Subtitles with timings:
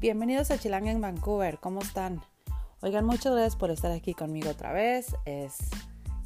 [0.00, 2.22] Bienvenidos a Chilang en Vancouver, ¿cómo están?
[2.82, 5.16] Oigan, muchas gracias por estar aquí conmigo otra vez.
[5.24, 5.56] Es,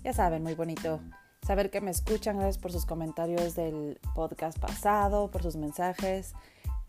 [0.05, 1.01] ya saben, muy bonito
[1.41, 2.37] saber que me escuchan.
[2.37, 6.35] Gracias por sus comentarios del podcast pasado, por sus mensajes.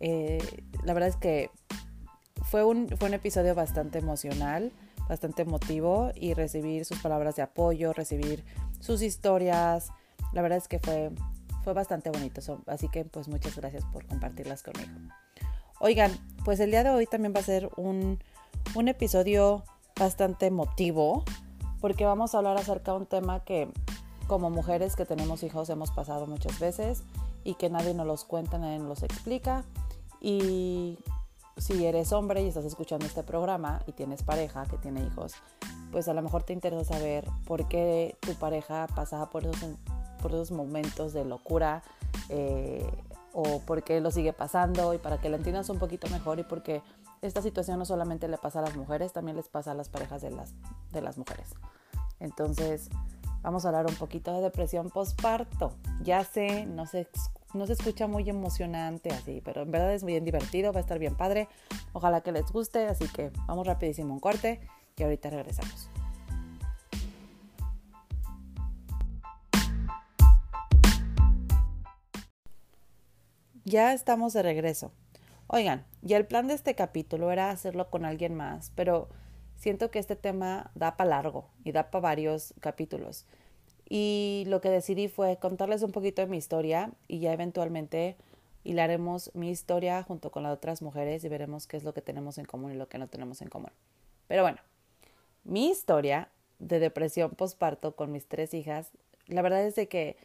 [0.01, 0.43] Eh,
[0.83, 1.51] la verdad es que
[2.41, 4.73] fue un, fue un episodio bastante emocional,
[5.07, 8.43] bastante emotivo y recibir sus palabras de apoyo, recibir
[8.81, 9.93] sus historias.
[10.33, 11.11] La verdad es que fue,
[11.63, 12.41] fue bastante bonito.
[12.67, 14.91] Así que pues muchas gracias por compartirlas conmigo.
[15.85, 18.17] Oigan, pues el día de hoy también va a ser un,
[18.73, 19.65] un episodio
[19.99, 21.25] bastante emotivo
[21.81, 23.67] porque vamos a hablar acerca de un tema que
[24.27, 27.03] como mujeres que tenemos hijos hemos pasado muchas veces
[27.43, 29.65] y que nadie nos los cuenta, nadie nos los explica.
[30.21, 30.99] Y
[31.57, 35.33] si eres hombre y estás escuchando este programa y tienes pareja que tiene hijos,
[35.91, 39.75] pues a lo mejor te interesa saber por qué tu pareja pasaba por esos,
[40.21, 41.83] por esos momentos de locura
[42.29, 42.89] eh,
[43.33, 46.43] o por qué lo sigue pasando y para que lo entiendas un poquito mejor y
[46.43, 46.81] porque
[47.21, 50.21] esta situación no solamente le pasa a las mujeres, también les pasa a las parejas
[50.21, 50.53] de las,
[50.91, 51.49] de las mujeres.
[52.19, 52.89] Entonces,
[53.41, 55.73] vamos a hablar un poquito de depresión postparto.
[56.01, 57.07] Ya sé, no se,
[57.53, 60.99] no se escucha muy emocionante así, pero en verdad es bien divertido, va a estar
[60.99, 61.49] bien padre.
[61.93, 64.59] Ojalá que les guste, así que vamos rapidísimo un corte
[64.95, 65.89] y ahorita regresamos.
[73.65, 74.91] Ya estamos de regreso.
[75.47, 79.07] Oigan, ya el plan de este capítulo era hacerlo con alguien más, pero
[79.55, 83.25] siento que este tema da para largo y da para varios capítulos.
[83.87, 88.17] Y lo que decidí fue contarles un poquito de mi historia y ya eventualmente
[88.65, 92.37] hilaremos mi historia junto con las otras mujeres y veremos qué es lo que tenemos
[92.37, 93.71] en común y lo que no tenemos en común.
[94.27, 94.57] Pero bueno,
[95.45, 96.27] mi historia
[96.59, 98.91] de depresión postparto con mis tres hijas,
[99.27, 100.17] la verdad es de que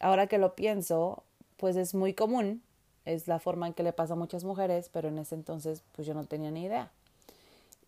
[0.00, 1.24] ahora que lo pienso,
[1.56, 2.62] pues es muy común,
[3.04, 6.06] es la forma en que le pasa a muchas mujeres, pero en ese entonces pues
[6.06, 6.90] yo no tenía ni idea.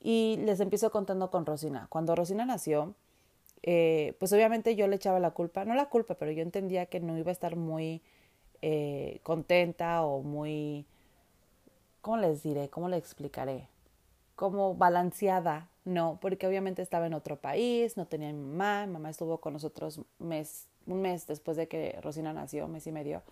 [0.00, 1.86] Y les empiezo contando con Rosina.
[1.90, 2.94] Cuando Rosina nació,
[3.62, 7.00] eh, pues obviamente yo le echaba la culpa, no la culpa, pero yo entendía que
[7.00, 8.02] no iba a estar muy
[8.62, 10.86] eh, contenta o muy,
[12.00, 12.68] ¿cómo les diré?
[12.68, 13.68] ¿Cómo le explicaré?
[14.36, 19.10] Como balanceada, no, porque obviamente estaba en otro país, no tenía mi mamá, mi mamá
[19.10, 23.22] estuvo con nosotros mes, un mes después de que Rosina nació, mes y medio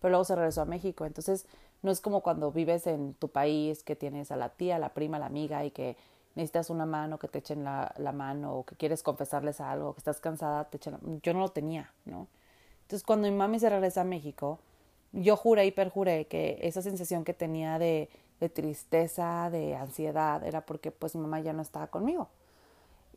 [0.00, 1.06] pero luego se regresó a México.
[1.06, 1.46] Entonces,
[1.82, 5.18] no es como cuando vives en tu país, que tienes a la tía, la prima,
[5.18, 5.96] la amiga y que
[6.34, 9.98] necesitas una mano, que te echen la, la mano o que quieres confesarles algo, que
[9.98, 12.28] estás cansada, te echen Yo no lo tenía, ¿no?
[12.82, 14.58] Entonces, cuando mi mami se regresa a México,
[15.12, 18.08] yo juré y perjuré que esa sensación que tenía de,
[18.40, 22.28] de tristeza, de ansiedad, era porque pues mi mamá ya no estaba conmigo.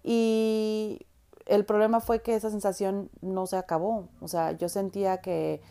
[0.04, 1.06] Y
[1.46, 4.08] el problema fue que esa sensación no se acabó.
[4.22, 5.62] O sea, yo sentía que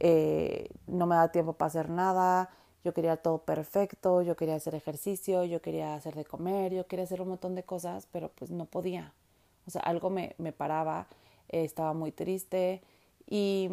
[0.00, 2.50] eh, no me da tiempo para hacer nada,
[2.84, 7.04] yo quería todo perfecto, yo quería hacer ejercicio, yo quería hacer de comer, yo quería
[7.04, 9.12] hacer un montón de cosas, pero pues no podía.
[9.66, 11.08] O sea, algo me, me paraba,
[11.48, 12.82] eh, estaba muy triste
[13.28, 13.70] y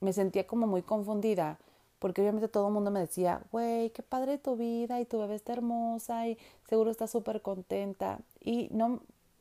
[0.00, 1.58] me sentía como muy confundida,
[1.98, 5.34] porque obviamente todo el mundo me decía, güey, qué padre tu vida y tu bebé
[5.34, 8.18] está hermosa y seguro está súper contenta.
[8.40, 9.00] Y no,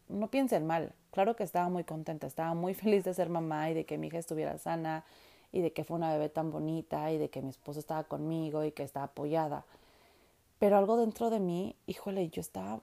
[0.09, 3.73] no piensen mal, claro que estaba muy contenta, estaba muy feliz de ser mamá y
[3.73, 5.05] de que mi hija estuviera sana
[5.53, 8.65] y de que fue una bebé tan bonita y de que mi esposo estaba conmigo
[8.65, 9.63] y que estaba apoyada.
[10.59, 12.81] Pero algo dentro de mí, híjole, yo estaba,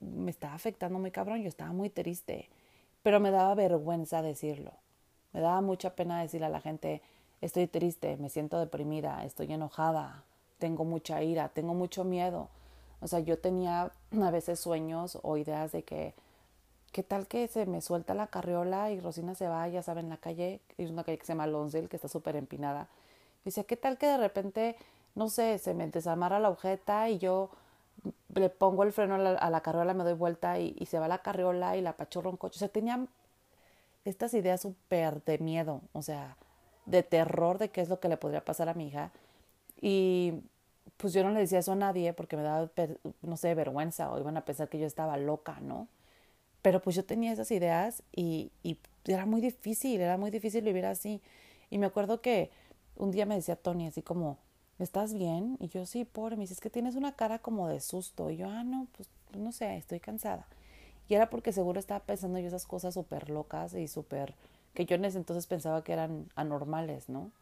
[0.00, 2.48] me estaba afectando muy cabrón, yo estaba muy triste,
[3.02, 4.72] pero me daba vergüenza decirlo.
[5.32, 7.02] Me daba mucha pena decirle a la gente,
[7.40, 10.22] estoy triste, me siento deprimida, estoy enojada,
[10.58, 12.48] tengo mucha ira, tengo mucho miedo.
[13.00, 16.14] O sea, yo tenía a veces sueños o ideas de que
[16.92, 20.10] ¿qué tal que se me suelta la carriola y Rosina se va, ya saben, en
[20.10, 22.88] la calle, es una calle que se llama Lonsdale, que está súper empinada.
[23.44, 24.76] Dice, ¿qué tal que de repente,
[25.14, 27.50] no sé, se me desamara la agujeta y yo
[28.34, 31.76] le pongo el freno a la, carriola, me doy vuelta y, se va la carriola
[31.76, 32.56] y la pachorro un coche?
[32.56, 33.06] O sea, tenía
[34.04, 36.36] estas ideas súper de miedo, o sea,
[36.86, 39.12] de terror de qué es lo que le podría pasar a mi hija.
[39.80, 40.34] Y
[40.98, 42.70] pues yo no le decía eso a nadie porque me daba,
[43.22, 45.88] no sé, vergüenza o iban a pensar que yo estaba loca, ¿no?
[46.62, 48.50] Pero pues yo tenía esas ideas y,
[49.04, 51.20] era muy difícil, era muy difícil vivir así.
[51.70, 52.50] Y me acuerdo que
[52.96, 54.38] un día me decía Tony así como,
[54.78, 55.56] ¿estás bien?
[55.60, 58.30] Y yo, sí, pobre, me dice, es que tienes una cara como de susto.
[58.30, 60.46] Y yo, ah, no, pues no sé, estoy cansada.
[61.08, 64.34] Y era porque seguro estaba pensando yo esas cosas súper locas y súper,
[64.72, 67.32] que yo en ese entonces pensaba que eran anormales, ¿no?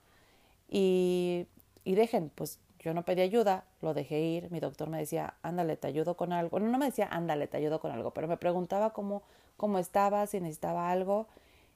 [0.68, 1.46] Y,
[1.84, 5.76] y dejen, pues yo no pedí ayuda, lo dejé ir, mi doctor me decía, ándale,
[5.76, 6.58] te ayudo con algo.
[6.58, 9.22] No, no me decía, ándale, te ayudo con algo, pero me preguntaba cómo,
[9.56, 11.26] cómo estaba, si necesitaba algo.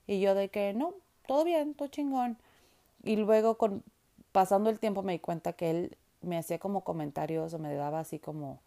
[0.07, 0.95] Y yo de que, no,
[1.27, 2.39] todo bien, todo chingón.
[3.03, 3.83] Y luego, con,
[4.33, 8.01] pasando el tiempo, me di cuenta que él me hacía como comentarios o me daba
[8.01, 8.61] así como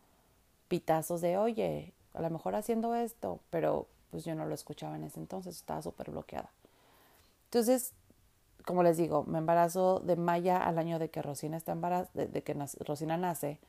[0.68, 5.04] pitazos de, oye, a lo mejor haciendo esto, pero pues yo no lo escuchaba en
[5.04, 6.50] ese entonces, estaba súper bloqueada.
[7.45, 7.94] Entonces,
[8.68, 12.44] como les digo, me embarazo de Maya al año de que Rosina está embarazada, de,
[12.44, 12.54] que
[12.86, 13.60] Rosina nace.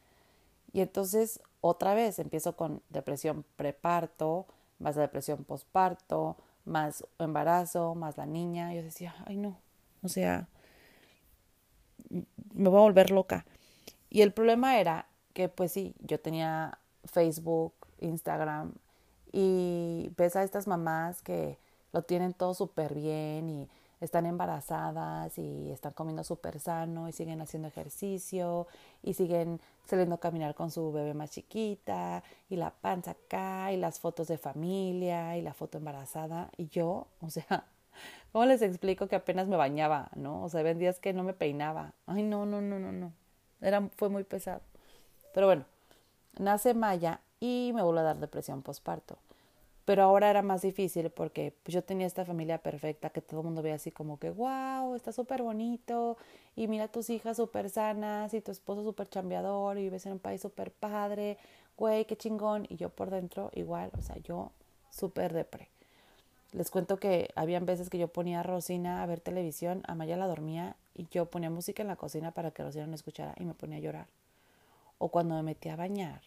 [0.72, 4.46] Y entonces otra vez empiezo con depresión preparto,
[4.80, 8.74] más depresión posparto, más embarazo, más la niña.
[8.74, 9.56] Yo decía, ay no,
[10.02, 10.48] o sea,
[12.10, 13.46] me voy a volver loca.
[14.10, 18.72] Y el problema era que pues sí, yo tenía Facebook, Instagram
[19.30, 21.56] y ves a estas mamás que
[21.92, 23.68] lo tienen todo súper bien y
[24.00, 28.66] están embarazadas y están comiendo súper sano y siguen haciendo ejercicio
[29.02, 33.76] y siguen saliendo a caminar con su bebé más chiquita y la panza acá y
[33.76, 37.64] las fotos de familia y la foto embarazada y yo, o sea,
[38.32, 40.44] ¿cómo les explico que apenas me bañaba, no?
[40.44, 41.92] O sea, ven días que no me peinaba.
[42.06, 43.12] Ay, no, no, no, no, no.
[43.60, 44.60] Era, fue muy pesado.
[45.34, 45.64] Pero bueno,
[46.38, 49.18] nace Maya y me vuelve a dar depresión postparto.
[49.88, 53.46] Pero ahora era más difícil porque pues, yo tenía esta familia perfecta que todo el
[53.46, 56.18] mundo veía así como que, wow, está súper bonito
[56.56, 60.12] y mira a tus hijas súper sanas y tu esposo súper chambeador y vives en
[60.12, 61.38] un país súper padre,
[61.78, 62.66] güey, qué chingón.
[62.68, 64.52] Y yo por dentro igual, o sea, yo
[64.90, 65.70] súper depre.
[66.52, 70.26] Les cuento que habían veces que yo ponía a Rosina a ver televisión, Amaya la
[70.26, 73.54] dormía y yo ponía música en la cocina para que Rosina no escuchara y me
[73.54, 74.06] ponía a llorar.
[74.98, 76.20] O cuando me metía a bañar,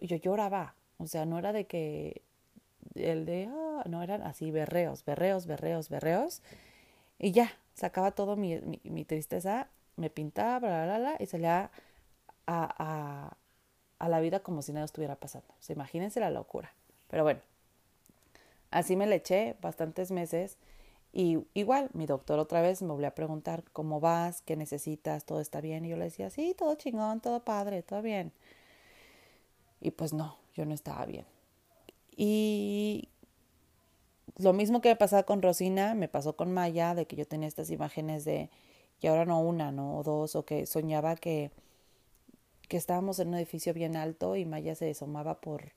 [0.00, 0.74] yo lloraba.
[0.98, 2.22] O sea, no era de que
[2.98, 6.42] el de, ah, no, eran así berreos, berreos, berreos, berreos.
[7.18, 11.70] Y ya, sacaba todo mi, mi, tristeza, me pintaba, bla, bla, bla, y salía
[12.46, 13.36] a, a,
[13.98, 15.48] a, la vida como si nada estuviera pasando.
[15.48, 16.72] O sea, imagínense la locura.
[17.08, 17.40] Pero bueno,
[18.70, 20.58] así me le eché bastantes meses.
[21.12, 24.42] Y igual, mi doctor otra vez me volvió a preguntar, ¿cómo vas?
[24.42, 25.24] ¿Qué necesitas?
[25.24, 25.84] ¿Todo está bien?
[25.84, 28.32] Y yo le decía, sí, todo chingón, todo padre, todo bien.
[29.80, 31.24] Y pues no, yo no estaba bien.
[32.20, 33.10] Y
[34.38, 37.46] lo mismo que me pasaba con Rosina, me pasó con Maya, de que yo tenía
[37.46, 38.50] estas imágenes de,
[39.00, 41.52] y ahora no una, no o dos, o que soñaba que,
[42.68, 45.72] que estábamos en un edificio bien alto y Maya se asomaba por,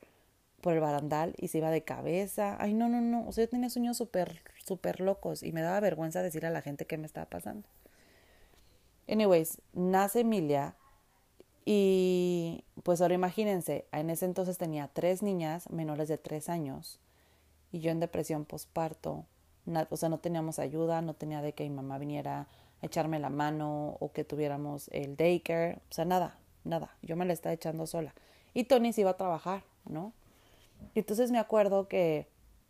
[0.61, 2.57] por el barandal y se iba de cabeza.
[2.59, 3.27] Ay, no, no, no.
[3.27, 6.63] O sea, yo tenía sueños súper, súper locos y me daba vergüenza decir a la
[6.63, 7.67] gente qué me estaba pasando.
[9.07, 10.75] Anyways, nace Emilia
[11.65, 16.99] y pues ahora imagínense, en ese entonces tenía tres niñas menores de tres años
[17.71, 19.25] y yo en depresión postparto.
[19.89, 22.47] O sea, no teníamos ayuda, no tenía de que mi mamá viniera
[22.81, 25.75] a echarme la mano o que tuviéramos el daycare.
[25.89, 26.95] O sea, nada, nada.
[27.03, 28.13] Yo me la estaba echando sola.
[28.53, 30.13] Y Tony se iba a trabajar, ¿no?
[30.95, 32.27] Y entonces me acuerdo que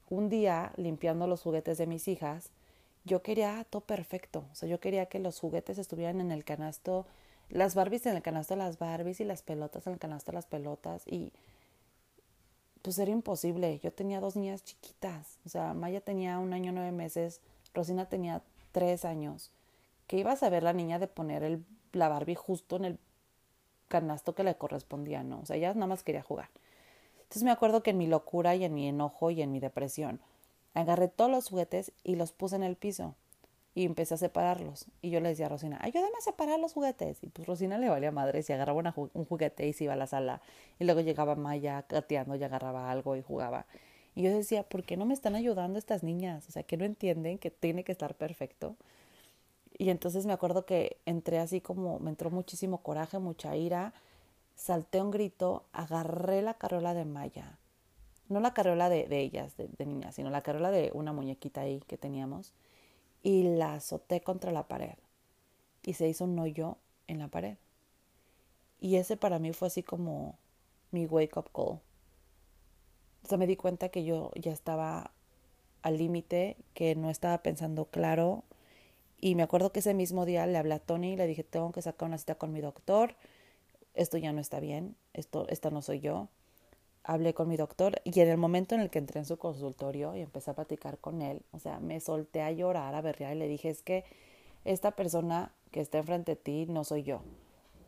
[0.09, 2.51] un día, limpiando los juguetes de mis hijas,
[3.05, 4.43] yo quería todo perfecto.
[4.51, 7.05] O sea, yo quería que los juguetes estuvieran en el canasto
[7.51, 10.37] las Barbies en el canasto de las Barbies y las pelotas en el canasto de
[10.37, 11.31] las pelotas y
[12.81, 13.79] pues era imposible.
[13.79, 17.41] Yo tenía dos niñas chiquitas, o sea, Maya tenía un año nueve meses,
[17.73, 19.51] Rosina tenía tres años.
[20.07, 21.63] ¿Qué iba a saber la niña de poner el,
[21.93, 22.99] la Barbie justo en el
[23.87, 25.23] canasto que le correspondía?
[25.23, 26.49] No, o sea, ella nada más quería jugar.
[27.17, 30.19] Entonces me acuerdo que en mi locura y en mi enojo y en mi depresión,
[30.73, 33.15] agarré todos los juguetes y los puse en el piso
[33.73, 34.85] y empecé a separarlos.
[35.01, 37.23] Y yo le decía a Rosina, ayúdame a separar los juguetes.
[37.23, 40.07] Y pues Rosina le valía madre, si agarraba un juguete y se iba a la
[40.07, 40.41] sala.
[40.79, 43.65] Y luego llegaba Maya gateando y agarraba algo y jugaba.
[44.13, 46.47] Y yo decía, ¿por qué no me están ayudando estas niñas?
[46.49, 48.75] O sea, que no entienden que tiene que estar perfecto.
[49.77, 53.93] Y entonces me acuerdo que entré así como, me entró muchísimo coraje, mucha ira.
[54.55, 57.57] Salté un grito, agarré la carola de Maya.
[58.27, 61.61] No la carola de, de ellas, de, de niñas, sino la carola de una muñequita
[61.61, 62.53] ahí que teníamos
[63.23, 64.95] y la azoté contra la pared
[65.83, 67.57] y se hizo un hoyo en la pared.
[68.79, 70.37] Y ese para mí fue así como
[70.91, 71.79] mi wake up call.
[73.23, 75.11] O sea, me di cuenta que yo ya estaba
[75.83, 78.43] al límite, que no estaba pensando claro.
[79.19, 81.71] Y me acuerdo que ese mismo día le hablé a Tony y le dije, tengo
[81.71, 83.15] que sacar una cita con mi doctor.
[83.93, 86.29] Esto ya no está bien, esto, esta no soy yo
[87.03, 90.15] hablé con mi doctor y en el momento en el que entré en su consultorio
[90.15, 93.39] y empecé a platicar con él, o sea, me solté a llorar, a berrear y
[93.39, 94.05] le dije, es que
[94.65, 97.21] esta persona que está enfrente de ti no soy yo.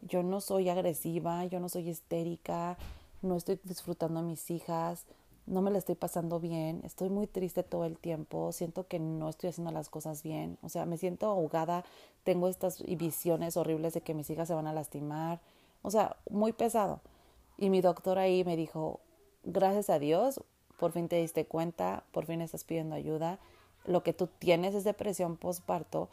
[0.01, 2.77] Yo no soy agresiva, yo no soy histérica,
[3.21, 5.05] no estoy disfrutando a mis hijas,
[5.45, 9.29] no me la estoy pasando bien, estoy muy triste todo el tiempo, siento que no
[9.29, 11.83] estoy haciendo las cosas bien, o sea, me siento ahogada,
[12.23, 15.41] tengo estas visiones horribles de que mis hijas se van a lastimar,
[15.81, 17.01] o sea, muy pesado.
[17.57, 18.99] Y mi doctor ahí me dijo,
[19.43, 20.41] gracias a Dios,
[20.77, 23.39] por fin te diste cuenta, por fin estás pidiendo ayuda,
[23.85, 26.09] lo que tú tienes es depresión postparto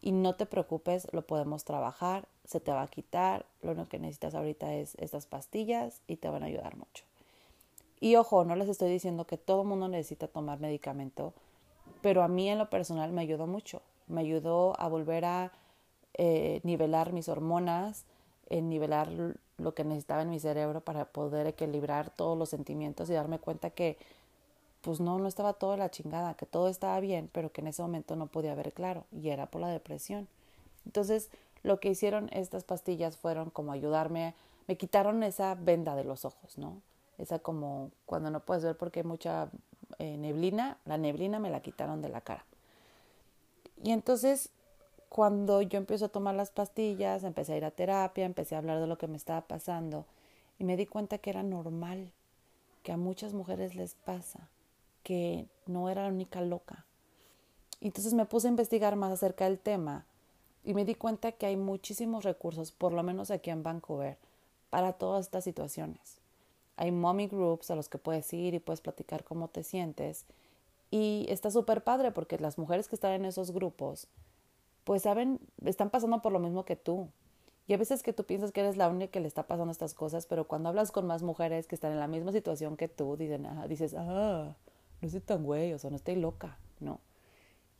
[0.00, 3.98] y no te preocupes, lo podemos trabajar se te va a quitar, lo único que
[3.98, 7.04] necesitas ahorita es estas pastillas y te van a ayudar mucho.
[8.00, 11.32] Y ojo, no les estoy diciendo que todo el mundo necesita tomar medicamento,
[12.02, 13.80] pero a mí en lo personal me ayudó mucho.
[14.08, 15.52] Me ayudó a volver a
[16.14, 18.04] eh, nivelar mis hormonas,
[18.50, 19.08] en nivelar
[19.58, 23.70] lo que necesitaba en mi cerebro para poder equilibrar todos los sentimientos y darme cuenta
[23.70, 23.96] que
[24.80, 27.80] pues no, no estaba todo la chingada, que todo estaba bien, pero que en ese
[27.80, 30.28] momento no podía ver claro y era por la depresión.
[30.84, 31.30] Entonces,
[31.62, 34.34] lo que hicieron estas pastillas fueron como ayudarme,
[34.66, 36.82] me quitaron esa venda de los ojos, ¿no?
[37.16, 39.48] Esa como cuando no puedes ver porque hay mucha
[39.98, 42.44] eh, neblina, la neblina me la quitaron de la cara.
[43.82, 44.50] Y entonces,
[45.14, 48.80] cuando yo empiezo a tomar las pastillas, empecé a ir a terapia, empecé a hablar
[48.80, 50.06] de lo que me estaba pasando
[50.58, 52.10] y me di cuenta que era normal,
[52.82, 54.48] que a muchas mujeres les pasa
[55.04, 56.84] que no era la única loca.
[57.80, 60.04] Entonces me puse a investigar más acerca del tema
[60.64, 64.18] y me di cuenta que hay muchísimos recursos, por lo menos aquí en Vancouver,
[64.68, 66.16] para todas estas situaciones.
[66.76, 70.24] Hay mommy groups a los que puedes ir y puedes platicar cómo te sientes.
[70.90, 74.08] Y está súper padre porque las mujeres que están en esos grupos,
[74.84, 77.08] pues saben, están pasando por lo mismo que tú.
[77.66, 79.94] Y a veces que tú piensas que eres la única que le está pasando estas
[79.94, 83.16] cosas, pero cuando hablas con más mujeres que están en la misma situación que tú,
[83.16, 84.54] dicen, dices, ah,
[85.00, 87.00] no estoy tan güey, o sea, no estoy loca, ¿no?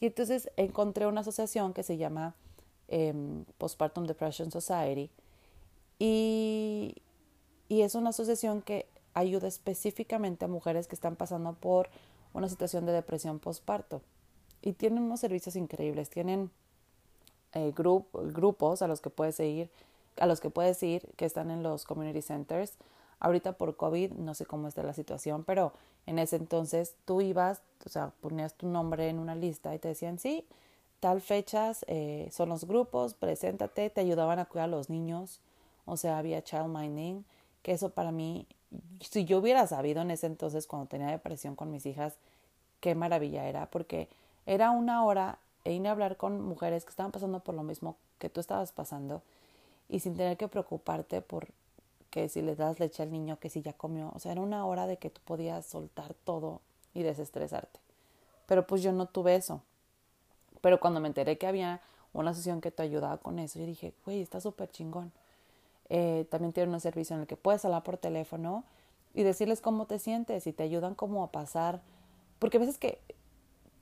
[0.00, 2.34] Y entonces encontré una asociación que se llama
[2.88, 5.10] em, Postpartum Depression Society
[5.98, 6.96] y,
[7.68, 11.88] y es una asociación que ayuda específicamente a mujeres que están pasando por
[12.32, 14.02] una situación de depresión postparto.
[14.60, 16.50] Y tienen unos servicios increíbles, tienen
[17.54, 19.70] eh, grupos a los que puedes ir,
[20.18, 22.74] a los que puedes ir, que están en los community centers.
[23.20, 25.72] Ahorita por COVID no sé cómo está la situación, pero
[26.06, 29.88] en ese entonces tú ibas, o sea, ponías tu nombre en una lista y te
[29.88, 30.44] decían, sí,
[31.00, 35.40] tal fechas eh, son los grupos, preséntate, te ayudaban a cuidar a los niños,
[35.86, 37.24] o sea, había child minding,
[37.62, 38.46] que eso para mí,
[39.00, 42.14] si yo hubiera sabido en ese entonces cuando tenía depresión con mis hijas,
[42.80, 44.08] qué maravilla era, porque
[44.46, 47.96] era una hora e ir a hablar con mujeres que estaban pasando por lo mismo
[48.18, 49.22] que tú estabas pasando
[49.88, 51.48] y sin tener que preocuparte por
[52.10, 54.12] que si le das leche al niño, que si ya comió.
[54.14, 56.60] O sea, era una hora de que tú podías soltar todo
[56.94, 57.80] y desestresarte.
[58.46, 59.62] Pero pues yo no tuve eso.
[60.60, 61.80] Pero cuando me enteré que había
[62.12, 65.10] una sesión que te ayudaba con eso, yo dije, güey, está súper chingón.
[65.88, 68.62] Eh, también tiene un servicio en el que puedes hablar por teléfono
[69.12, 71.80] y decirles cómo te sientes y te ayudan como a pasar.
[72.38, 73.00] Porque a veces que,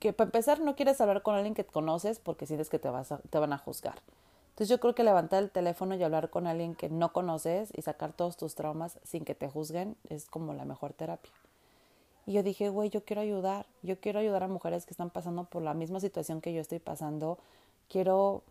[0.03, 3.53] que para empezar no quieres hablar con alguien que conoces porque sientes que te, van
[3.53, 4.01] a juzgar.
[4.49, 7.83] Entonces yo creo que levantar el teléfono y hablar con alguien que no conoces y
[7.83, 11.31] sacar todos tus traumas sin que te juzguen es como la mejor terapia.
[12.25, 15.45] Y yo dije, güey, yo quiero ayudar, yo quiero ayudar a mujeres que están pasando
[15.45, 17.37] por la misma situación que yo estoy pasando,
[17.87, 18.43] quiero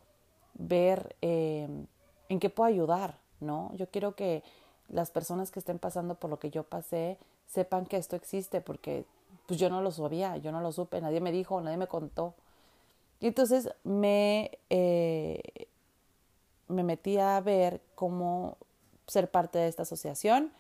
[0.54, 1.68] ver eh,
[2.30, 3.72] en qué puedo ayudar, ¿no?
[3.76, 4.42] Yo quiero que
[4.88, 9.04] las personas que estén pasando por lo que yo pasé sepan que esto existe, porque
[9.52, 12.32] pues yo no lo sabía, yo no lo supe, nadie me dijo, nadie me contó.
[13.20, 15.68] Y entonces me eh,
[16.68, 18.56] me metí a ver cómo
[19.06, 20.52] ser parte de esta asociación.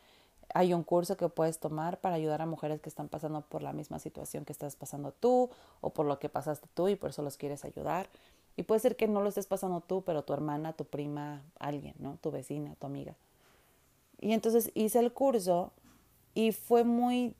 [0.52, 3.72] Hay un curso que puedes tomar para ayudar a mujeres que están pasando por la
[3.72, 5.48] misma situación que estás pasando tú
[5.80, 8.10] o por lo que pasaste tú y por eso los quieres ayudar.
[8.56, 11.94] Y puede ser que no lo estés pasando tú, pero tu hermana, tu prima, alguien,
[11.98, 12.18] ¿no?
[12.20, 13.14] Tu vecina, tu amiga.
[14.20, 15.72] Y entonces hice el curso
[16.34, 17.34] y fue muy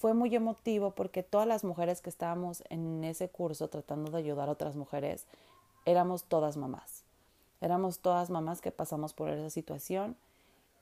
[0.00, 4.48] fue muy emotivo porque todas las mujeres que estábamos en ese curso tratando de ayudar
[4.48, 5.26] a otras mujeres
[5.84, 7.04] éramos todas mamás.
[7.60, 10.16] Éramos todas mamás que pasamos por esa situación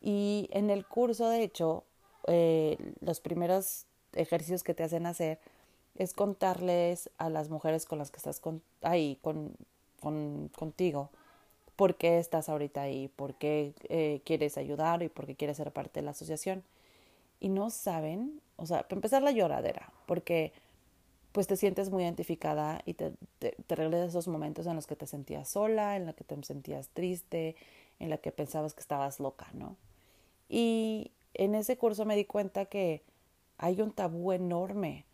[0.01, 1.83] y en el curso, de hecho,
[2.29, 5.41] eh, los primeros ejercicios que te hacen hacer
[5.97, 8.41] es contarles a las mujeres con las que estás
[8.83, 9.57] ahí, con,
[9.99, 11.11] con, contigo,
[11.75, 15.73] por qué estás ahorita ahí, por qué eh, quieres ayudar y por qué quieres ser
[15.73, 16.63] parte de la asociación.
[17.41, 20.53] Y no saben, o sea, para empezar la lloradera, porque
[21.33, 25.07] pues te sientes muy identificada y te, te, regresas esos momentos en los que te
[25.07, 27.55] sentías sola, en los que te sentías triste,
[28.01, 29.77] en la que pensabas que estabas loca, ¿no?
[30.49, 33.05] Y en ese curso me di cuenta que
[33.59, 35.05] hay un tabú enorme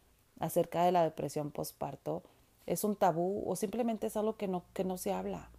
[0.40, 2.22] acerca de la depresión postparto.
[2.64, 5.50] Es un tabú o simplemente es algo que no, que no se habla.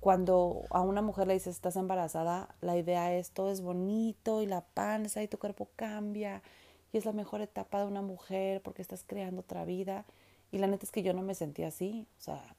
[0.00, 4.46] Cuando a una mujer le dices estás embarazada, la idea es todo es bonito y
[4.46, 6.42] la panza y tu cuerpo cambia
[6.92, 10.04] y es la mejor etapa de una mujer porque estás creando otra vida.
[10.50, 12.54] Y la neta es que yo no me sentía así, o sea,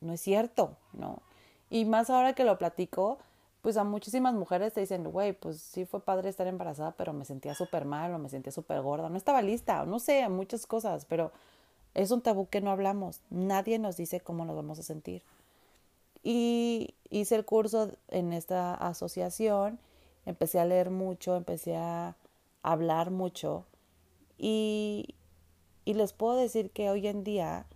[0.00, 1.20] no es cierto, ¿no?
[1.70, 3.18] Y más ahora que lo platico,
[3.62, 7.24] pues a muchísimas mujeres te dicen, güey, pues sí fue padre estar embarazada, pero me
[7.24, 10.66] sentía súper mal o me sentía súper gorda, no estaba lista, o no sé, muchas
[10.66, 11.32] cosas, pero
[11.94, 15.22] es un tabú que no hablamos, nadie nos dice cómo nos vamos a sentir.
[16.24, 19.78] Y hice el curso en esta asociación,
[20.26, 22.16] empecé a leer mucho, empecé a
[22.62, 23.64] hablar mucho
[24.38, 25.14] y,
[25.84, 27.66] les puedo decir que hoy en día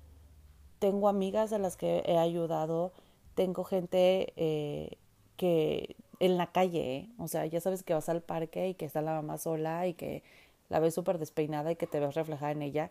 [0.79, 2.93] tengo amigas a las que he ayudado,
[3.35, 4.97] tengo gente eh,
[5.37, 7.09] que en la calle, ¿eh?
[7.19, 9.95] o sea, ya sabes que vas al parque y que está la mamá sola y
[9.95, 10.23] que
[10.69, 12.91] la ves súper despeinada y que te ves reflejada en ella.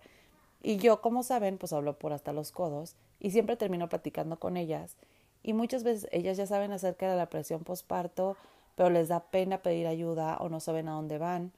[0.62, 4.58] Y yo, como saben, pues hablo por hasta los codos y siempre termino platicando con
[4.58, 4.96] ellas.
[5.44, 8.36] Y muchas veces ellas ya saben acerca de la presión postparto,
[8.76, 11.52] pero les da pena pedir ayuda o no saben a dónde van.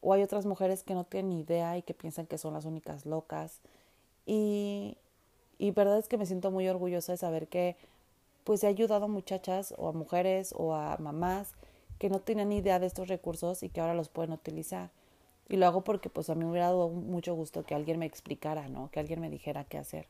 [0.00, 3.06] O hay otras mujeres que no tienen idea y que piensan que son las únicas
[3.06, 3.60] locas.
[4.26, 4.96] Y,
[5.58, 7.76] y verdad es que me siento muy orgullosa de saber que
[8.44, 11.52] pues he ayudado a muchachas o a mujeres o a mamás
[11.98, 14.90] que no tenían idea de estos recursos y que ahora los pueden utilizar.
[15.48, 18.06] Y lo hago porque pues a mí me hubiera dado mucho gusto que alguien me
[18.06, 18.90] explicara, ¿no?
[18.90, 20.06] Que alguien me dijera qué hacer.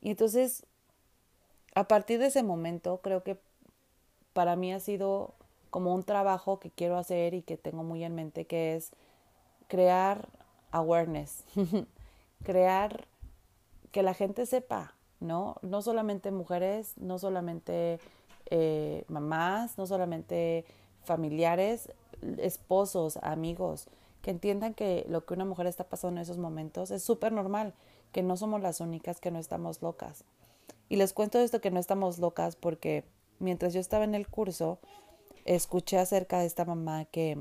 [0.00, 0.64] Y entonces,
[1.74, 3.38] a partir de ese momento, creo que
[4.32, 5.34] para mí ha sido
[5.74, 8.92] como un trabajo que quiero hacer y que tengo muy en mente, que es
[9.66, 10.28] crear
[10.70, 11.42] awareness,
[12.44, 13.08] crear
[13.90, 15.56] que la gente sepa, ¿no?
[15.62, 17.98] No solamente mujeres, no solamente
[18.50, 20.64] eh, mamás, no solamente
[21.02, 21.92] familiares,
[22.38, 23.88] esposos, amigos,
[24.22, 27.74] que entiendan que lo que una mujer está pasando en esos momentos es súper normal,
[28.12, 30.22] que no somos las únicas que no estamos locas.
[30.88, 33.02] Y les cuento esto que no estamos locas porque
[33.40, 34.78] mientras yo estaba en el curso,
[35.44, 37.38] escuché acerca de esta mamá que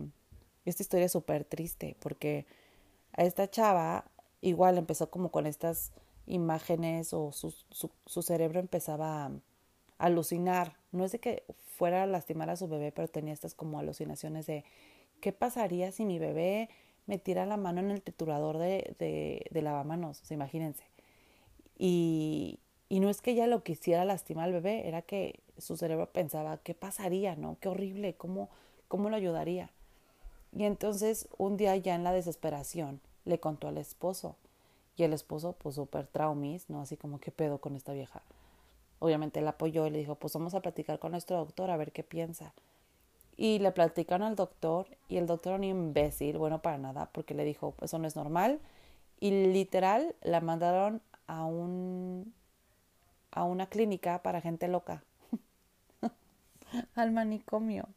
[0.65, 2.45] esta historia es súper triste porque
[3.13, 4.05] a esta chava
[4.41, 5.91] igual empezó como con estas
[6.25, 7.53] imágenes o su,
[8.05, 9.31] su, cerebro empezaba a
[9.97, 10.77] alucinar.
[10.91, 11.43] No es de que
[11.77, 14.63] fuera a lastimar a su bebé, pero tenía estas como alucinaciones de
[15.21, 16.69] ¿qué pasaría si mi bebé
[17.07, 20.29] me tira la mano en el triturador de, de, de lavamanos?
[20.31, 20.85] Imagínense.
[21.77, 22.59] Y,
[22.93, 26.57] y no es que ella lo quisiera lastimar al bebé, era que su cerebro pensaba,
[26.57, 27.35] ¿qué pasaría?
[27.35, 27.57] ¿No?
[27.59, 28.51] Qué horrible, ¿cómo,
[28.87, 29.71] cómo lo ayudaría?
[30.51, 34.35] Y entonces un día ya en la desesperación le contó al esposo.
[34.95, 36.81] Y el esposo, pues súper traumis, ¿no?
[36.81, 38.21] Así como, ¿qué pedo con esta vieja?
[38.99, 41.93] Obviamente él apoyó y le dijo, pues vamos a platicar con nuestro doctor a ver
[41.93, 42.53] qué piensa.
[43.35, 47.43] Y le platicaron al doctor y el doctor un imbécil, bueno para nada, porque le
[47.43, 48.59] dijo, eso no es normal.
[49.19, 52.35] Y literal la mandaron a un
[53.33, 55.03] a una clínica para gente loca.
[56.95, 57.87] al manicomio.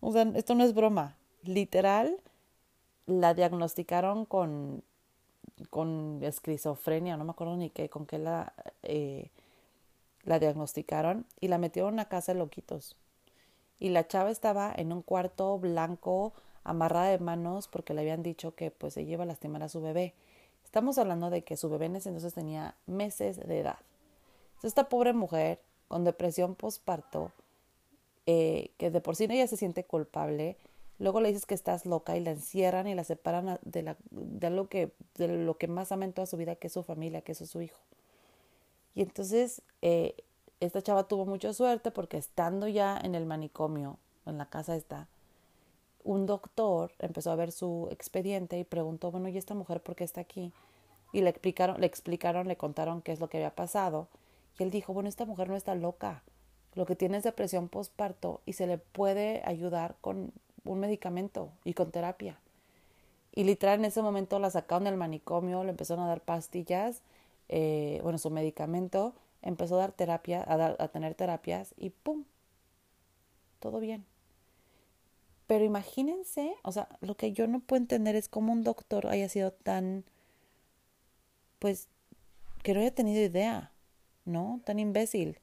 [0.00, 1.16] O sea, esto no es broma.
[1.42, 2.16] Literal
[3.06, 4.82] la diagnosticaron con
[5.70, 9.30] con esquizofrenia, no me acuerdo ni qué, con qué la, eh,
[10.24, 12.96] la diagnosticaron y la metieron una casa de loquitos
[13.78, 16.32] y la chava estaba en un cuarto blanco
[16.64, 19.82] amarrada de manos porque le habían dicho que pues se iba a lastimar a su
[19.82, 20.14] bebé.
[20.64, 23.78] Estamos hablando de que su bebé en ese entonces tenía meses de edad.
[24.62, 27.32] Esta pobre mujer con depresión postparto,
[28.26, 30.56] eh, que de por sí ella se siente culpable,
[30.98, 33.82] luego le dices que estás loca y la encierran y la separan de,
[34.50, 37.22] lo, que, de lo que más ama en toda su vida, que es su familia,
[37.22, 37.80] que es su hijo.
[38.94, 40.14] Y entonces eh,
[40.60, 45.08] esta chava tuvo mucha suerte porque estando ya en el manicomio, en la casa está,
[46.04, 50.04] un doctor empezó a ver su expediente y preguntó, bueno, ¿y esta mujer por qué
[50.04, 50.52] está aquí?
[51.12, 54.08] Y le explicaron, le explicaron, le contaron qué es lo que había pasado.
[54.58, 56.22] Y él dijo, bueno, esta mujer no está loca.
[56.74, 60.32] Lo que tiene es depresión postparto y se le puede ayudar con
[60.64, 62.38] un medicamento y con terapia.
[63.34, 67.02] Y literal en ese momento la sacaron del manicomio, le empezaron a dar pastillas,
[67.48, 72.24] eh, bueno, su medicamento, empezó a dar terapia, a, dar, a tener terapias y ¡pum!
[73.58, 74.04] Todo bien.
[75.46, 79.28] Pero imagínense, o sea, lo que yo no puedo entender es cómo un doctor haya
[79.28, 80.04] sido tan,
[81.58, 81.88] pues,
[82.62, 83.71] que no haya tenido idea,
[84.24, 84.60] ¿no?
[84.64, 85.38] Tan imbécil.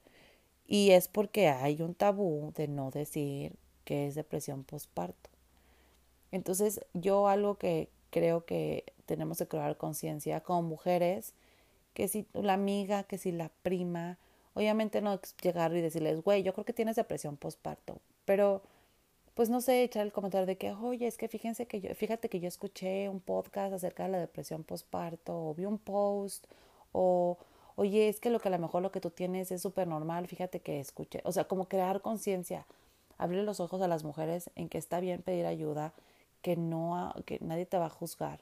[0.66, 5.30] Y es porque hay un tabú de no decir que es depresión postparto.
[6.32, 11.34] Entonces, yo algo que creo que tenemos que crear conciencia como mujeres
[11.94, 14.18] que si la amiga, que si la prima,
[14.54, 18.62] obviamente no llegar y decirles, güey, yo creo que tienes depresión postparto, pero
[19.34, 22.28] pues no sé, echar el comentario de que, oye, es que fíjense que yo, fíjate
[22.28, 26.46] que yo escuché un podcast acerca de la depresión postparto, o vi un post,
[26.92, 27.38] o
[27.80, 30.26] oye, es que lo que a lo mejor lo que tú tienes es súper normal,
[30.26, 32.66] fíjate que escuché, o sea, como crear conciencia,
[33.18, 35.92] abrir los ojos a las mujeres en que está bien pedir ayuda,
[36.42, 38.40] que no, que nadie te va a juzgar.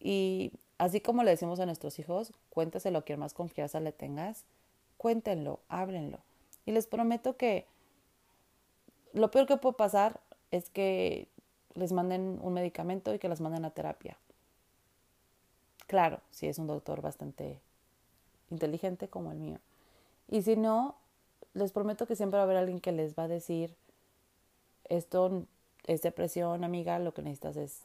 [0.00, 4.44] Y Así como le decimos a nuestros hijos, cuéntaselo a quien más confianza le tengas,
[4.96, 6.20] cuéntenlo, háblenlo.
[6.66, 7.66] Y les prometo que
[9.12, 10.20] lo peor que puede pasar
[10.52, 11.26] es que
[11.74, 14.16] les manden un medicamento y que las manden a terapia.
[15.88, 17.60] Claro, si es un doctor bastante
[18.50, 19.58] inteligente como el mío.
[20.28, 20.94] Y si no,
[21.54, 23.74] les prometo que siempre va a haber alguien que les va a decir,
[24.84, 25.44] esto
[25.86, 27.80] es depresión, amiga, lo que necesitas es,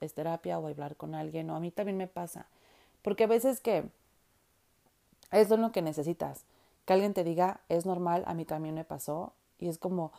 [0.00, 2.46] es terapia o hablar con alguien, o a mí también me pasa.
[3.02, 3.84] Porque a veces que
[5.30, 6.44] es lo que necesitas,
[6.84, 10.12] que alguien te diga, es normal, a mí también me pasó, y es como,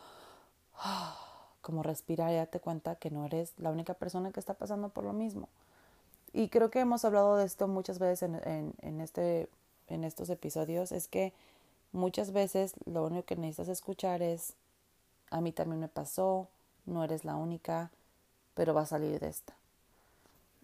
[1.62, 5.04] como respirar y darte cuenta que no eres la única persona que está pasando por
[5.04, 5.48] lo mismo.
[6.32, 9.48] Y creo que hemos hablado de esto muchas veces en, en, este,
[9.90, 11.32] en estos episodios, es que
[11.92, 14.54] muchas veces lo único que necesitas escuchar es,
[15.30, 16.48] a mí también me pasó,
[16.86, 17.90] no eres la única,
[18.54, 19.54] pero va a salir de esta.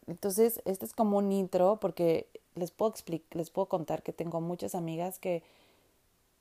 [0.06, 4.40] Entonces, este es como un intro porque les puedo explicar, les puedo contar que tengo
[4.40, 5.42] muchas amigas que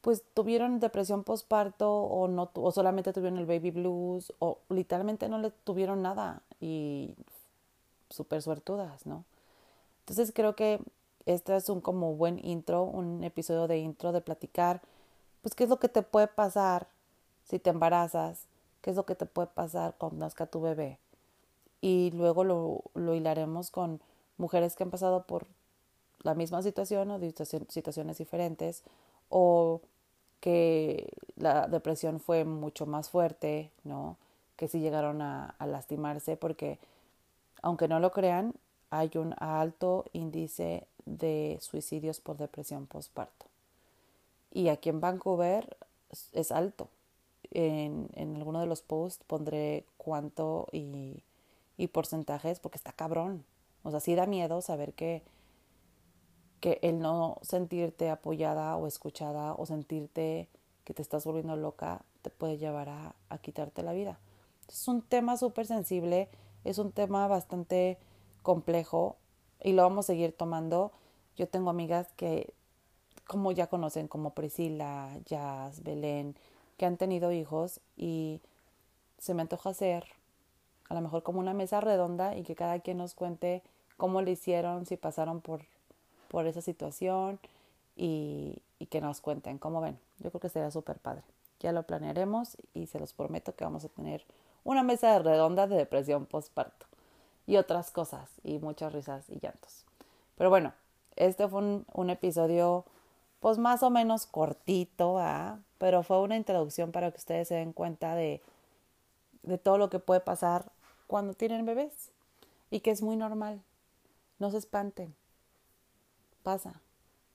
[0.01, 5.39] pues tuvieron depresión postparto o no o solamente tuvieron el baby blues o literalmente no
[5.39, 7.15] le tuvieron nada y
[8.11, 9.25] súper suertudas, ¿no?
[10.01, 10.79] Entonces creo que
[11.25, 14.81] este es un como buen intro, un episodio de intro de platicar,
[15.41, 16.87] pues qué es lo que te puede pasar
[17.45, 18.47] si te embarazas,
[18.81, 20.99] qué es lo que te puede pasar cuando nazca tu bebé.
[21.81, 24.01] Y luego lo, lo hilaremos con
[24.37, 25.45] mujeres que han pasado por
[26.23, 27.19] la misma situación o
[27.69, 28.83] situaciones diferentes
[29.29, 29.81] o
[30.39, 34.17] que la depresión fue mucho más fuerte, ¿no?
[34.55, 36.79] Que si llegaron a, a lastimarse porque,
[37.61, 38.53] aunque no lo crean,
[38.89, 43.45] hay un alto índice de suicidios por depresión postparto.
[44.51, 45.77] Y aquí en Vancouver
[46.31, 46.89] es alto.
[47.51, 51.23] En, en alguno de los posts pondré cuánto y,
[51.77, 53.45] y porcentajes porque está cabrón.
[53.83, 55.23] O sea, sí da miedo saber que
[56.65, 60.47] que el no sentirte apoyada o escuchada o sentirte
[60.83, 64.17] que te estás volviendo loca te puede llevar a, a quitarte la vida.
[64.67, 66.27] Es un tema súper sensible,
[66.63, 67.99] es un tema bastante
[68.41, 69.15] complejo
[69.65, 70.91] y lo vamos a seguir tomando.
[71.37, 72.53] Yo tengo amigas que,
[73.25, 76.35] como ya conocen, como Priscila, Jazz, Belén,
[76.77, 78.41] que han tenido hijos y
[79.17, 80.05] se me antoja hacer
[80.87, 83.63] a lo mejor como una mesa redonda y que cada quien nos cuente
[83.97, 85.61] cómo le hicieron, si pasaron por
[86.27, 87.39] por esa situación
[87.95, 89.97] y, y que nos cuenten cómo ven.
[90.19, 91.23] Yo creo que será súper padre.
[91.59, 94.23] Ya lo planearemos y se los prometo que vamos a tener
[94.63, 96.85] una mesa redonda de depresión postparto
[97.47, 99.85] y otras cosas y muchas risas y llantos.
[100.37, 100.73] Pero bueno,
[101.15, 102.85] este fue un, un episodio
[103.39, 105.59] pues más o menos cortito, ¿ah?
[105.77, 108.41] pero fue una introducción para que ustedes se den cuenta de,
[109.43, 110.71] de todo lo que puede pasar
[111.07, 112.09] cuando tienen bebés
[112.71, 113.61] y que es muy normal.
[114.39, 115.13] No se espanten
[116.45, 116.79] pasa.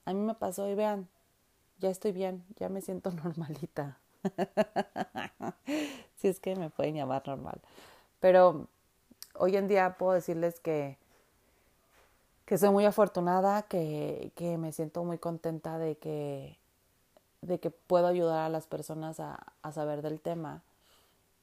[0.06, 1.08] A mí me pasó y vean,
[1.78, 3.98] ya estoy bien, ya me siento normalita.
[6.16, 7.60] si es que me pueden llamar normal.
[8.20, 8.68] Pero
[9.34, 10.96] hoy en día puedo decirles que,
[12.44, 16.56] que soy muy afortunada, que, que me siento muy contenta de que,
[17.42, 20.62] de que puedo ayudar a las personas a, a saber del tema.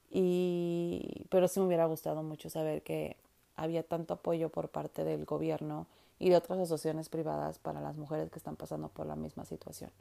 [0.10, 3.17] Y, pero sí me hubiera gustado mucho saber que
[3.56, 5.88] había tanto apoyo por parte del gobierno
[6.19, 9.91] y de otras asociaciones privadas para las mujeres que están pasando por la misma situación.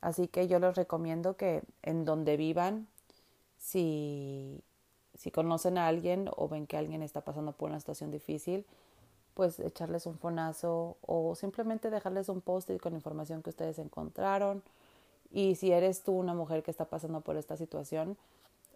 [0.00, 2.86] Así que yo les recomiendo que en donde vivan,
[3.58, 4.62] si,
[5.16, 8.64] si conocen a alguien o ven que alguien está pasando por una situación difícil,
[9.34, 14.62] pues echarles un fonazo o simplemente dejarles un post con información que ustedes encontraron.
[15.32, 18.16] Y si eres tú una mujer que está pasando por esta situación,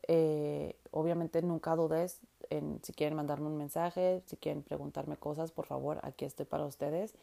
[0.08, 2.20] eh, obviamente nunca dudes
[2.50, 6.64] en si quieren mandarme un mensaje, si quieren preguntarme cosas, por favor, aquí estoy para
[6.64, 7.14] ustedes.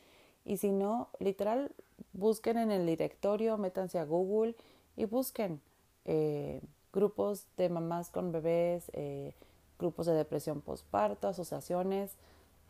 [0.45, 1.71] Y si no, literal,
[2.13, 4.55] busquen en el directorio, métanse a Google
[4.95, 5.59] y busquen
[6.05, 6.61] eh,
[6.95, 9.33] grupos de mamás con bebés, eh,
[9.77, 12.15] grupos de depresión postparto, asociaciones.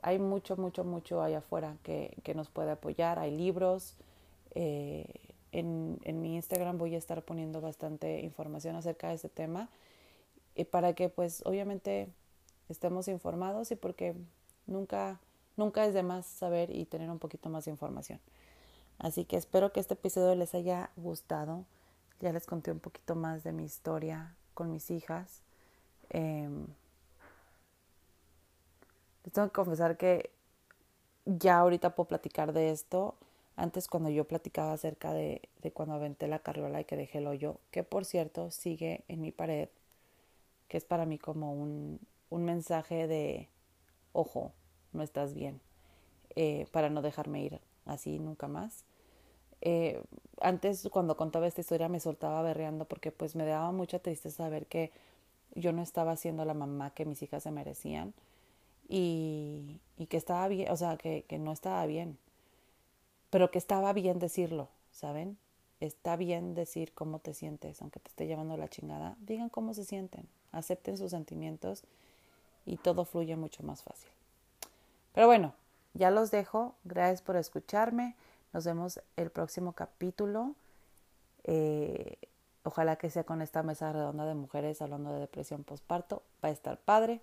[0.01, 3.19] Hay mucho, mucho, mucho allá afuera que, que nos puede apoyar.
[3.19, 3.95] Hay libros.
[4.55, 5.05] Eh,
[5.53, 9.69] en, en mi Instagram voy a estar poniendo bastante información acerca de este tema
[10.55, 12.09] y para que pues obviamente
[12.69, 14.15] estemos informados y porque
[14.67, 15.19] nunca,
[15.55, 18.19] nunca es de más saber y tener un poquito más de información.
[18.97, 21.65] Así que espero que este episodio les haya gustado.
[22.21, 25.41] Ya les conté un poquito más de mi historia con mis hijas.
[26.09, 26.49] Eh,
[29.23, 30.31] les tengo que confesar que
[31.25, 33.15] ya ahorita puedo platicar de esto.
[33.57, 37.27] Antes cuando yo platicaba acerca de, de cuando aventé la carriola y que dejé el
[37.27, 39.69] hoyo, que por cierto sigue en mi pared
[40.67, 41.99] que es para mí como un,
[42.29, 43.47] un mensaje de,
[44.13, 44.51] ojo,
[44.93, 45.61] no estás bien,
[46.35, 48.83] eh, para no dejarme ir así nunca más.
[49.61, 50.01] Eh,
[50.41, 54.67] antes cuando contaba esta historia me soltaba berreando porque pues me daba mucha tristeza saber
[54.67, 54.91] que
[55.55, 58.13] yo no estaba siendo la mamá que mis hijas se merecían
[58.89, 62.17] y, que estaba bien, o sea, que, que no estaba bien,
[63.29, 65.37] pero que estaba bien decirlo, ¿saben?
[65.79, 69.15] está bien decir cómo te sientes, aunque te esté llevando la chingada.
[69.19, 71.83] Digan cómo se sienten, acepten sus sentimientos
[72.65, 74.09] y todo fluye mucho más fácil.
[75.13, 75.53] Pero bueno,
[75.93, 76.75] ya los dejo.
[76.83, 78.15] Gracias por escucharme.
[78.55, 80.55] Nos vemos el próximo capítulo.
[81.43, 82.15] Eh,
[82.63, 86.23] ojalá que sea con esta mesa redonda de mujeres hablando de depresión postparto.
[86.41, 87.19] Va a estar padre.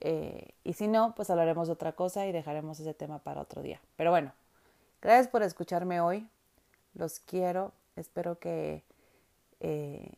[0.00, 3.60] Eh, y si no, pues hablaremos de otra cosa y dejaremos ese tema para otro
[3.60, 3.82] día.
[3.96, 4.32] Pero bueno,
[5.02, 6.26] gracias por escucharme hoy.
[6.94, 7.72] Los quiero.
[7.94, 8.82] Espero que
[9.60, 10.10] eh,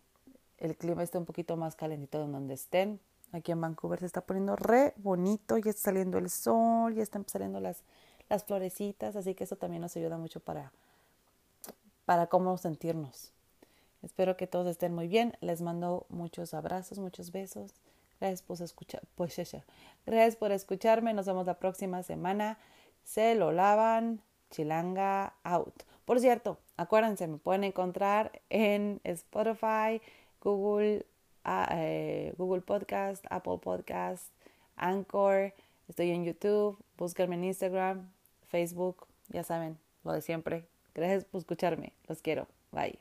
[0.58, 3.00] el clima esté un poquito más calentito de donde estén.
[3.32, 7.26] Aquí en Vancouver se está poniendo re bonito, ya está saliendo el sol, ya están
[7.28, 7.82] saliendo las,
[8.28, 10.72] las florecitas, así que eso también nos ayuda mucho para,
[12.04, 13.32] para cómo sentirnos.
[14.02, 15.36] Espero que todos estén muy bien.
[15.40, 17.72] Les mando muchos abrazos, muchos besos.
[18.20, 19.02] Gracias por escuchar.
[19.14, 19.36] Pues
[20.06, 21.14] Gracias por escucharme.
[21.14, 22.58] Nos vemos la próxima semana.
[23.04, 24.20] Se lo lavan.
[24.50, 25.82] Chilanga out.
[26.04, 30.00] Por cierto, acuérdense, me pueden encontrar en Spotify,
[30.40, 31.04] Google,
[31.44, 34.32] eh, Google Podcast, Apple Podcast,
[34.76, 35.52] Anchor.
[35.86, 36.78] Estoy en YouTube.
[36.96, 38.10] Búsquenme en Instagram,
[38.48, 39.06] Facebook.
[39.28, 40.66] Ya saben, lo de siempre.
[40.94, 41.92] Gracias por escucharme.
[42.08, 42.48] Los quiero.
[42.72, 42.98] Bye.